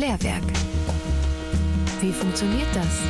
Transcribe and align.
Klärwerk. 0.00 0.42
Wie 2.00 2.10
funktioniert 2.10 2.68
das? 2.72 3.02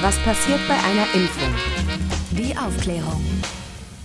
Was 0.00 0.16
passiert 0.18 0.60
bei 0.68 0.74
einer 0.74 1.12
Impfung? 1.12 1.52
Die 2.38 2.56
Aufklärung. 2.56 3.20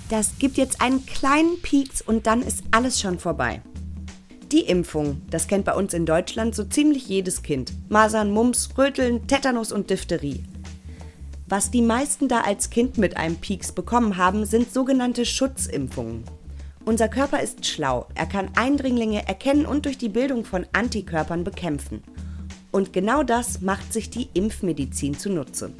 Das 0.09 0.31
gibt 0.39 0.57
jetzt 0.57 0.81
einen 0.81 1.05
kleinen 1.05 1.61
Pieks 1.61 2.01
und 2.01 2.25
dann 2.25 2.41
ist 2.41 2.63
alles 2.71 2.99
schon 2.99 3.19
vorbei. 3.19 3.61
Die 4.51 4.61
Impfung, 4.61 5.21
das 5.29 5.47
kennt 5.47 5.65
bei 5.65 5.75
uns 5.75 5.93
in 5.93 6.07
Deutschland 6.07 6.55
so 6.55 6.63
ziemlich 6.63 7.07
jedes 7.07 7.43
Kind. 7.43 7.73
Masern, 7.89 8.31
Mumps, 8.31 8.69
Röteln, 8.75 9.27
Tetanus 9.27 9.71
und 9.71 9.91
Diphtherie. 9.91 10.43
Was 11.47 11.69
die 11.69 11.83
meisten 11.83 12.27
da 12.27 12.41
als 12.41 12.71
Kind 12.71 12.97
mit 12.97 13.17
einem 13.17 13.35
Pieks 13.35 13.71
bekommen 13.71 14.17
haben, 14.17 14.47
sind 14.47 14.73
sogenannte 14.73 15.27
Schutzimpfungen. 15.27 16.23
Unser 16.85 17.07
Körper 17.09 17.41
ist 17.41 17.65
schlau, 17.65 18.05
er 18.13 18.27
kann 18.27 18.51
Eindringlinge 18.55 19.27
erkennen 19.27 19.65
und 19.65 19.85
durch 19.85 19.97
die 19.97 20.07
Bildung 20.07 20.45
von 20.45 20.67
Antikörpern 20.71 21.43
bekämpfen. 21.43 22.03
Und 22.71 22.93
genau 22.93 23.23
das 23.23 23.61
macht 23.61 23.91
sich 23.91 24.11
die 24.11 24.29
Impfmedizin 24.35 25.17
zunutze. 25.17 25.71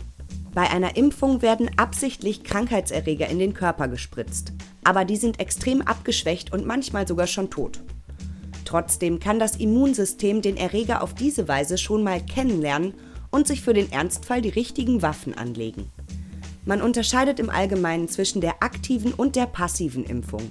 Bei 0.55 0.68
einer 0.72 0.98
Impfung 0.98 1.44
werden 1.44 1.70
absichtlich 1.78 2.44
Krankheitserreger 2.44 3.28
in 3.28 3.38
den 3.38 3.54
Körper 3.54 3.88
gespritzt, 3.88 4.54
aber 4.84 5.05
die 5.05 5.18
sind 5.18 5.40
extrem 5.40 5.84
abgeschwächt 5.84 6.52
und 6.52 6.66
manchmal 6.66 7.08
sogar 7.08 7.28
schon 7.28 7.52
tot. 7.52 7.81
Trotzdem 8.64 9.20
kann 9.20 9.38
das 9.38 9.58
Immunsystem 9.58 10.42
den 10.42 10.58
Erreger 10.58 11.03
auf 11.03 11.14
diese 11.14 11.48
Weise 11.48 11.78
schon 11.78 12.02
mal 12.02 12.20
kennenlernen 12.20 12.95
und 13.30 13.45
sich 13.45 13.62
für 13.62 13.73
den 13.73 13.92
Ernstfall 13.92 14.42
die 14.42 14.50
richtigen 14.50 15.03
Waffen 15.03 15.38
anlegen. 15.38 15.92
Man 16.66 16.81
unterscheidet 16.81 17.40
im 17.40 17.52
Allgemeinen 17.52 18.08
zwischen 18.08 18.42
der 18.42 18.64
aktiven 18.64 19.14
und 19.14 19.36
der 19.36 19.45
passiven 19.45 20.03
Impfung. 20.03 20.50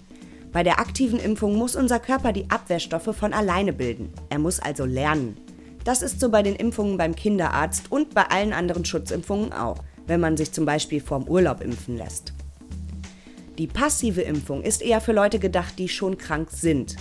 Bei 0.54 0.62
der 0.62 0.78
aktiven 0.78 1.18
Impfung 1.18 1.56
muss 1.56 1.74
unser 1.74 1.98
Körper 1.98 2.32
die 2.32 2.48
Abwehrstoffe 2.48 3.10
von 3.16 3.32
alleine 3.32 3.72
bilden. 3.72 4.12
Er 4.30 4.38
muss 4.38 4.60
also 4.60 4.84
lernen. 4.84 5.36
Das 5.82 6.00
ist 6.00 6.20
so 6.20 6.30
bei 6.30 6.44
den 6.44 6.54
Impfungen 6.54 6.96
beim 6.96 7.16
Kinderarzt 7.16 7.90
und 7.90 8.14
bei 8.14 8.22
allen 8.22 8.52
anderen 8.52 8.84
Schutzimpfungen 8.84 9.52
auch, 9.52 9.78
wenn 10.06 10.20
man 10.20 10.36
sich 10.36 10.52
zum 10.52 10.64
Beispiel 10.64 11.00
vorm 11.00 11.24
Urlaub 11.24 11.60
impfen 11.60 11.96
lässt. 11.96 12.32
Die 13.58 13.66
passive 13.66 14.22
Impfung 14.22 14.62
ist 14.62 14.80
eher 14.80 15.00
für 15.00 15.12
Leute 15.12 15.40
gedacht, 15.40 15.76
die 15.76 15.88
schon 15.88 16.18
krank 16.18 16.50
sind. 16.52 16.94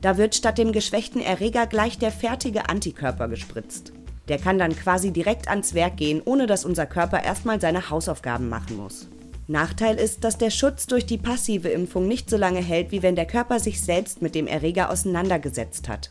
Da 0.00 0.16
wird 0.16 0.36
statt 0.36 0.56
dem 0.56 0.70
geschwächten 0.70 1.20
Erreger 1.20 1.66
gleich 1.66 1.98
der 1.98 2.12
fertige 2.12 2.68
Antikörper 2.68 3.26
gespritzt. 3.26 3.92
Der 4.28 4.38
kann 4.38 4.60
dann 4.60 4.76
quasi 4.76 5.10
direkt 5.10 5.48
ans 5.48 5.74
Werk 5.74 5.96
gehen, 5.96 6.22
ohne 6.24 6.46
dass 6.46 6.64
unser 6.64 6.86
Körper 6.86 7.24
erstmal 7.24 7.60
seine 7.60 7.90
Hausaufgaben 7.90 8.48
machen 8.48 8.76
muss. 8.76 9.08
Nachteil 9.48 9.96
ist, 9.96 10.24
dass 10.24 10.38
der 10.38 10.50
Schutz 10.50 10.86
durch 10.86 11.04
die 11.04 11.18
passive 11.18 11.68
Impfung 11.68 12.06
nicht 12.06 12.30
so 12.30 12.36
lange 12.36 12.60
hält, 12.60 12.92
wie 12.92 13.02
wenn 13.02 13.16
der 13.16 13.26
Körper 13.26 13.58
sich 13.58 13.80
selbst 13.80 14.22
mit 14.22 14.34
dem 14.34 14.46
Erreger 14.46 14.90
auseinandergesetzt 14.90 15.88
hat. 15.88 16.10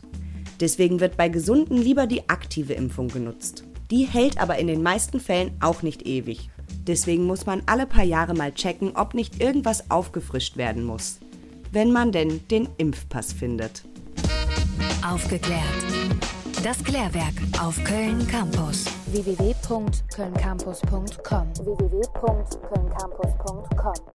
Deswegen 0.60 1.00
wird 1.00 1.18
bei 1.18 1.30
Gesunden 1.30 1.78
lieber 1.78 2.08
die 2.08 2.30
aktive 2.30 2.74
Impfung 2.74 3.08
genutzt. 3.08 3.64
Die 3.90 4.06
hält 4.06 4.40
aber 4.40 4.58
in 4.60 4.68
den 4.68 4.84
meisten 4.84 5.20
Fällen 5.20 5.52
auch 5.60 5.82
nicht 5.82 6.06
ewig. 6.06 6.50
Deswegen 6.88 7.26
muss 7.26 7.46
man 7.46 7.64
alle 7.66 7.86
paar 7.86 8.04
Jahre 8.04 8.34
mal 8.34 8.54
checken, 8.54 8.96
ob 8.96 9.14
nicht 9.14 9.42
irgendwas 9.42 9.90
aufgefrischt 9.90 10.58
werden 10.58 10.84
muss. 10.84 11.20
Wenn 11.72 11.92
man 11.92 12.12
denn 12.12 12.48
den 12.50 12.70
Impfpass 12.78 13.34
findet. 13.34 13.84
Aufgeklärt. 15.06 15.62
Das 16.64 16.84
Klärwerk 16.84 17.34
auf 17.60 17.84
Köln 17.84 18.28
Campus. 18.28 18.86
www.kölncampus.com 19.08 21.48
www 21.66 22.02